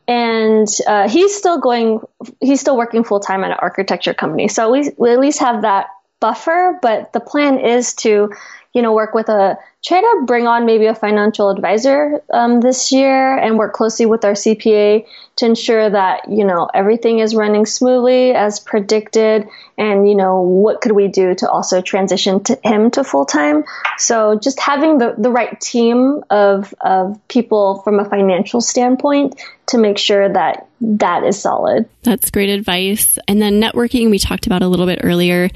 [0.07, 2.01] And uh, he's still going,
[2.39, 4.47] he's still working full time at an architecture company.
[4.47, 5.87] So we, we at least have that
[6.19, 8.31] buffer, but the plan is to,
[8.73, 12.91] you know, work with a try to bring on maybe a financial advisor um, this
[12.91, 15.05] year and work closely with our CPA
[15.37, 20.81] to ensure that you know everything is running smoothly as predicted, and you know what
[20.81, 23.63] could we do to also transition to him to full time.
[23.97, 29.35] So just having the the right team of of people from a financial standpoint
[29.71, 31.89] to make sure that that is solid.
[32.03, 33.17] That's great advice.
[33.27, 35.49] And then networking, we talked about a little bit earlier.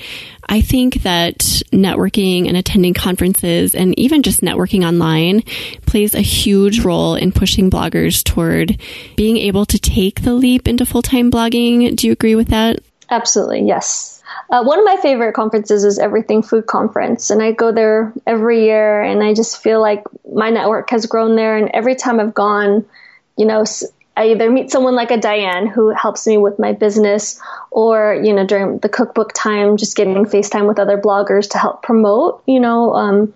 [0.48, 1.40] I think that
[1.72, 5.42] networking and attending conferences and even just networking online
[5.86, 8.80] plays a huge role in pushing bloggers toward
[9.16, 11.96] being able to take the leap into full time blogging.
[11.96, 12.80] Do you agree with that?
[13.10, 14.24] Absolutely, yes.
[14.50, 18.66] Uh, one of my favorite conferences is Everything Food Conference, and I go there every
[18.66, 21.58] year, and I just feel like my network has grown there.
[21.58, 22.86] And every time I've gone,
[23.38, 23.64] you know,
[24.18, 27.40] I either meet someone like a Dianne who helps me with my business,
[27.72, 31.84] or you know during the cookbook time, just getting FaceTime with other bloggers to help
[31.84, 33.34] promote, you know, um,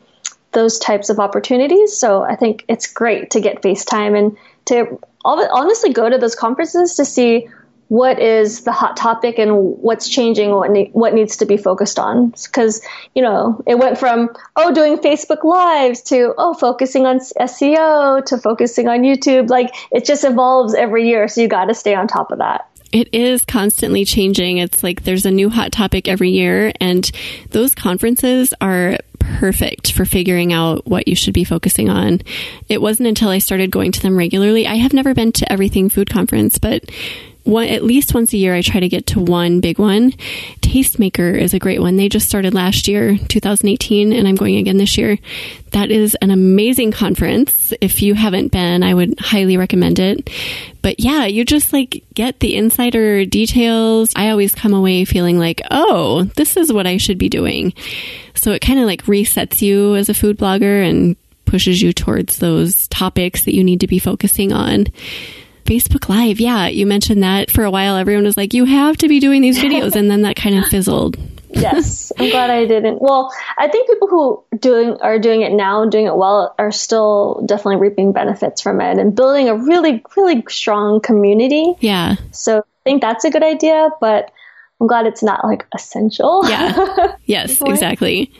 [0.52, 1.96] those types of opportunities.
[1.98, 6.96] So I think it's great to get FaceTime and to honestly go to those conferences
[6.96, 7.50] to see
[7.90, 12.00] what is the hot topic and what's changing, what ne- what needs to be focused
[12.00, 12.30] on.
[12.30, 12.82] Because
[13.16, 18.38] you know, it went from oh doing Facebook lives to oh focusing on SEO to
[18.38, 19.50] focusing on YouTube.
[19.50, 22.68] Like it just evolves every year, so you got to stay on top of that.
[22.92, 24.58] It is constantly changing.
[24.58, 27.10] It's like there's a new hot topic every year, and
[27.50, 32.22] those conferences are perfect for figuring out what you should be focusing on.
[32.68, 34.68] It wasn't until I started going to them regularly.
[34.68, 36.90] I have never been to Everything Food Conference, but
[37.44, 40.12] one, at least once a year, I try to get to one big one.
[40.62, 41.96] Tastemaker is a great one.
[41.96, 45.18] They just started last year, 2018, and I'm going again this year.
[45.72, 47.74] That is an amazing conference.
[47.82, 50.30] If you haven't been, I would highly recommend it.
[50.82, 54.14] But yeah, you just like get the insider details.
[54.16, 57.74] I always come away feeling like, oh, this is what I should be doing.
[58.36, 61.16] So it kind of like resets you as a food blogger and
[61.46, 64.86] pushes you towards those topics that you need to be focusing on.
[65.70, 66.40] Facebook Live.
[66.40, 67.96] Yeah, you mentioned that for a while.
[67.96, 69.96] Everyone was like, you have to be doing these videos.
[69.96, 71.16] And then that kind of fizzled.
[71.52, 73.02] yes, I'm glad I didn't.
[73.02, 76.72] Well, I think people who doing are doing it now and doing it well are
[76.72, 81.76] still definitely reaping benefits from it and building a really, really strong community.
[81.80, 82.16] Yeah.
[82.32, 84.32] So I think that's a good idea, but
[84.82, 86.48] I'm glad it's not like essential.
[86.50, 87.16] Yeah.
[87.26, 88.32] Yes, exactly.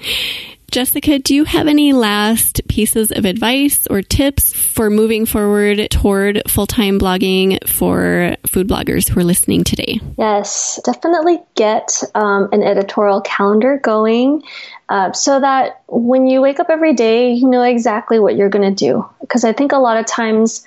[0.70, 6.42] Jessica, do you have any last pieces of advice or tips for moving forward toward
[6.48, 10.00] full time blogging for food bloggers who are listening today?
[10.18, 14.44] Yes, definitely get um, an editorial calendar going
[14.90, 18.76] uh, so that when you wake up every day, you know exactly what you're going
[18.76, 19.08] to do.
[19.22, 20.66] Because I think a lot of times,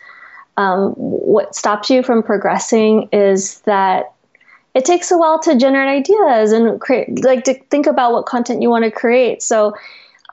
[0.57, 4.12] um, what stops you from progressing is that
[4.75, 8.62] it takes a while to generate ideas and create, like to think about what content
[8.62, 9.43] you want to create.
[9.43, 9.75] So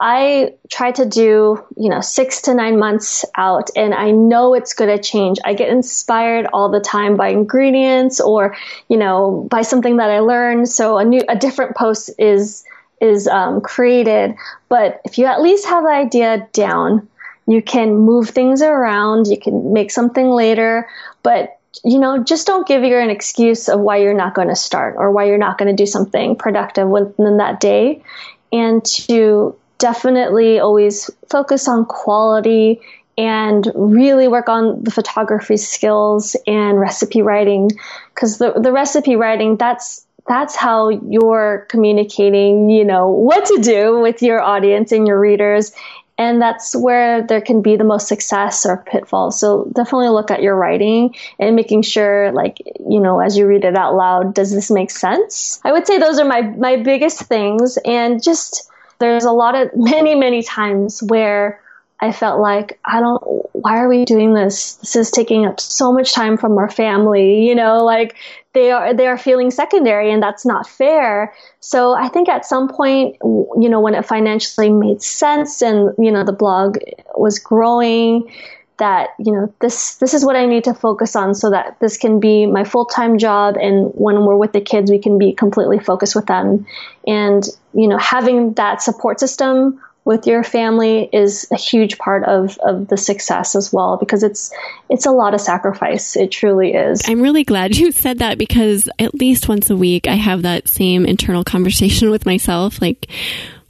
[0.01, 4.73] I try to do, you know, six to nine months out and I know it's
[4.73, 5.39] going to change.
[5.43, 8.55] I get inspired all the time by ingredients or,
[8.87, 10.69] you know, by something that I learned.
[10.69, 12.63] So a new, a different post is,
[13.01, 14.35] is um, created.
[14.69, 17.09] But if you at least have the idea down,
[17.45, 19.27] you can move things around.
[19.27, 20.87] You can make something later,
[21.23, 24.55] but you know, just don't give your an excuse of why you're not going to
[24.55, 28.03] start or why you're not going to do something productive within that day.
[28.51, 32.81] And to definitely always focus on quality
[33.17, 37.69] and really work on the photography skills and recipe writing
[38.13, 43.99] because the, the recipe writing that's that's how you're communicating you know what to do
[43.99, 45.73] with your audience and your readers
[46.19, 49.39] and that's where there can be the most success or pitfalls.
[49.39, 53.63] So definitely look at your writing and making sure like you know as you read
[53.63, 55.61] it out loud does this make sense?
[55.63, 57.79] I would say those are my my biggest things.
[57.85, 61.61] And just there's a lot of many many times where
[62.01, 63.21] I felt like I don't
[63.53, 64.75] why are we doing this?
[64.75, 68.15] This is taking up so much time from our family, you know, like
[68.53, 71.33] they are they are feeling secondary and that's not fair.
[71.59, 76.11] So I think at some point, you know, when it financially made sense and you
[76.11, 76.77] know the blog
[77.15, 78.31] was growing,
[78.79, 81.97] that you know this this is what I need to focus on so that this
[81.97, 85.33] can be my full time job and when we're with the kids we can be
[85.33, 86.65] completely focused with them
[87.05, 87.43] and
[87.73, 92.87] you know having that support system with your family is a huge part of, of
[92.87, 94.51] the success as well because it's
[94.89, 98.89] it's a lot of sacrifice it truly is i'm really glad you said that because
[98.97, 103.07] at least once a week i have that same internal conversation with myself like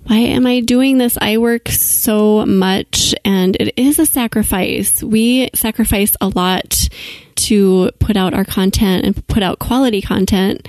[0.04, 1.20] why am I doing this?
[1.22, 5.04] I work so much and it is a sacrifice.
[5.04, 6.90] We sacrifice a lot
[7.36, 10.68] to put out our content and put out quality content.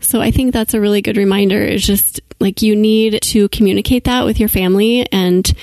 [0.00, 1.62] So I think that's a really good reminder.
[1.62, 5.54] It's just like you need to communicate that with your family and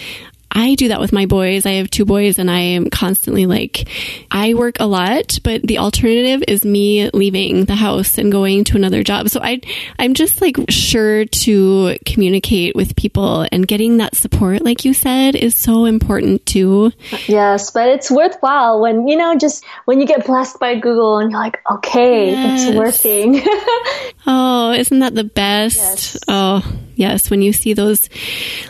[0.51, 1.65] I do that with my boys.
[1.65, 3.87] I have two boys and I am constantly like,
[4.31, 8.75] I work a lot, but the alternative is me leaving the house and going to
[8.75, 9.29] another job.
[9.29, 9.61] So I,
[9.99, 15.35] I'm just like sure to communicate with people and getting that support, like you said,
[15.35, 16.91] is so important too.
[17.27, 21.31] Yes, but it's worthwhile when, you know, just when you get blessed by Google and
[21.31, 22.69] you're like, okay, yes.
[22.69, 23.41] it's working.
[24.27, 25.77] oh, isn't that the best?
[25.77, 26.17] Yes.
[26.27, 26.63] Oh,
[26.99, 27.29] yes.
[27.29, 28.09] When you see those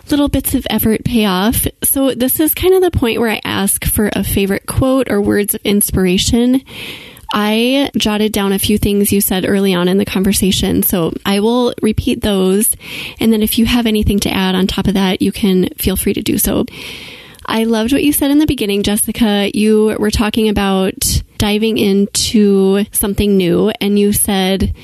[0.09, 3.41] little bits of effort pay off so this is kind of the point where I
[3.43, 6.61] ask for a favorite quote or words of inspiration.
[7.34, 11.39] I jotted down a few things you said early on in the conversation, so I
[11.39, 12.75] will repeat those.
[13.19, 15.95] And then if you have anything to add on top of that, you can feel
[15.95, 16.65] free to do so.
[17.45, 19.49] I loved what you said in the beginning, Jessica.
[19.53, 24.75] You were talking about diving into something new, and you said,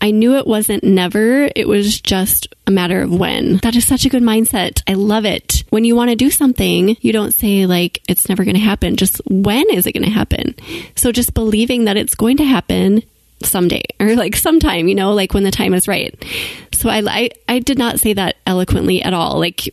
[0.00, 3.58] I knew it wasn't never, it was just a matter of when.
[3.58, 4.82] That is such a good mindset.
[4.86, 5.64] I love it.
[5.70, 8.96] When you want to do something, you don't say, like, it's never going to happen.
[8.96, 10.54] Just when is it going to happen?
[10.96, 13.02] So just believing that it's going to happen
[13.42, 16.24] someday or like sometime, you know, like when the time is right.
[16.72, 19.38] So I, I, I did not say that eloquently at all.
[19.38, 19.68] Like,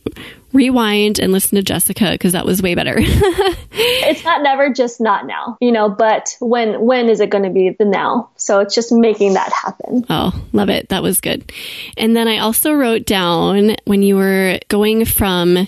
[0.54, 2.94] rewind and listen to Jessica because that was way better.
[2.98, 7.50] it's not never just not now, you know, but when when is it going to
[7.50, 8.30] be the now?
[8.36, 10.06] So it's just making that happen.
[10.08, 10.88] Oh, love it.
[10.88, 11.52] That was good.
[11.96, 15.66] And then I also wrote down when you were going from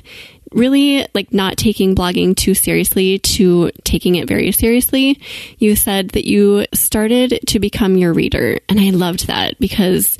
[0.53, 5.21] really like not taking blogging too seriously to taking it very seriously.
[5.59, 8.59] You said that you started to become your reader.
[8.69, 10.19] And I loved that because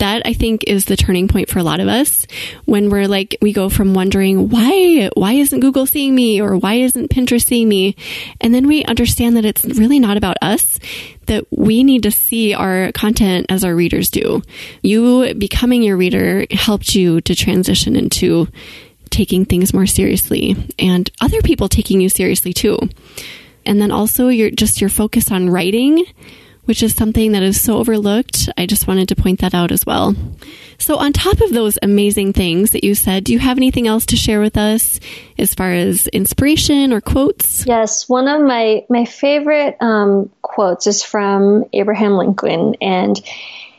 [0.00, 2.26] that I think is the turning point for a lot of us
[2.64, 6.74] when we're like, we go from wondering, why, why isn't Google seeing me or why
[6.74, 7.96] isn't Pinterest seeing me?
[8.40, 10.78] And then we understand that it's really not about us,
[11.26, 14.42] that we need to see our content as our readers do.
[14.82, 18.48] You becoming your reader helped you to transition into
[19.10, 22.78] taking things more seriously and other people taking you seriously too.
[23.66, 26.06] And then also your, just your focus on writing
[26.64, 28.48] which is something that is so overlooked.
[28.56, 30.14] I just wanted to point that out as well.
[30.78, 34.06] So, on top of those amazing things that you said, do you have anything else
[34.06, 34.98] to share with us
[35.38, 37.66] as far as inspiration or quotes?
[37.66, 43.20] Yes, one of my my favorite um, quotes is from Abraham Lincoln, and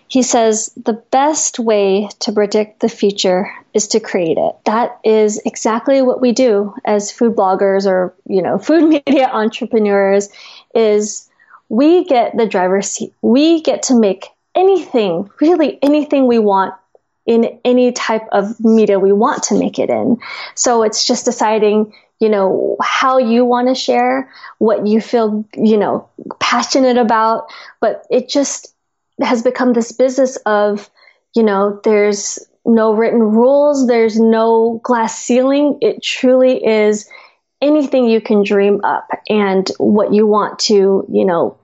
[0.07, 5.41] he says, "The best way to predict the future is to create it." That is
[5.43, 10.29] exactly what we do as food bloggers or you know food media entrepreneurs.
[10.75, 11.30] Is
[11.71, 13.13] we get the driver's seat.
[13.21, 16.73] We get to make anything, really anything we want
[17.25, 20.17] in any type of media we want to make it in.
[20.53, 25.77] So it's just deciding, you know, how you want to share, what you feel, you
[25.77, 26.09] know,
[26.41, 27.45] passionate about.
[27.79, 28.75] But it just
[29.21, 30.89] has become this business of,
[31.33, 35.77] you know, there's no written rules, there's no glass ceiling.
[35.81, 37.09] It truly is
[37.61, 41.57] anything you can dream up and what you want to, you know,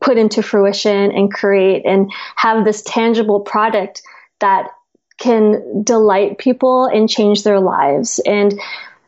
[0.00, 4.02] put into fruition and create and have this tangible product
[4.40, 4.70] that
[5.18, 8.20] can delight people and change their lives.
[8.24, 8.58] And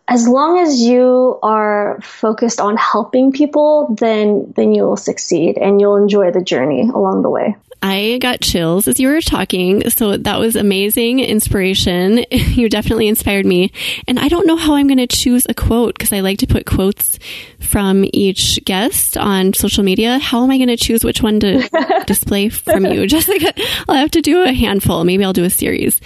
[0.09, 5.81] as long as you are focused on helping people, then then you will succeed and
[5.81, 7.57] you'll enjoy the journey along the way.
[7.83, 9.89] I got chills as you were talking.
[9.91, 12.25] So that was amazing inspiration.
[12.31, 13.73] you definitely inspired me.
[14.07, 16.47] And I don't know how I'm going to choose a quote because I like to
[16.47, 17.19] put quotes
[17.59, 20.19] from each guest on social media.
[20.19, 23.07] How am I going to choose which one to display from you?
[23.07, 23.55] Jessica,
[23.89, 25.05] I'll have to do a handful.
[25.05, 26.01] Maybe I'll do a series.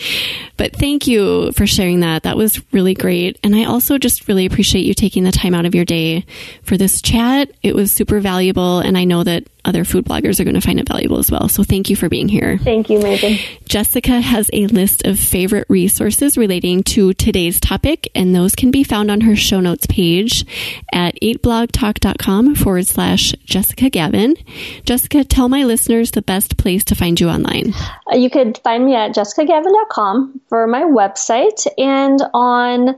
[0.56, 2.22] But thank you for sharing that.
[2.22, 3.40] That was really great.
[3.42, 6.24] And I also just really appreciate you taking the time out of your day
[6.62, 7.50] for this chat.
[7.62, 8.78] It was super valuable.
[8.78, 11.48] And I know that other food bloggers are going to find it valuable as well.
[11.48, 12.58] So thank you for being here.
[12.58, 13.38] Thank you, Megan.
[13.66, 18.84] Jessica has a list of favorite resources relating to today's topic, and those can be
[18.84, 20.44] found on her show notes page
[20.92, 24.36] at eatblogtalk.com forward slash Jessica Gavin.
[24.84, 27.72] Jessica, tell my listeners the best place to find you online.
[28.10, 32.96] Uh, you could find me at jessicagavin.com for my website and on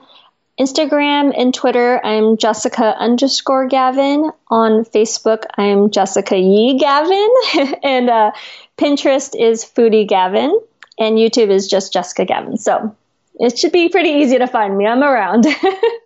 [0.58, 4.30] Instagram and Twitter, I'm Jessica underscore Gavin.
[4.48, 7.76] On Facebook, I'm Jessica Yee Gavin.
[7.82, 8.32] and uh,
[8.78, 10.58] Pinterest is Foodie Gavin.
[10.98, 12.56] And YouTube is just Jessica Gavin.
[12.56, 12.96] So
[13.38, 14.86] it should be pretty easy to find me.
[14.86, 15.46] I'm around.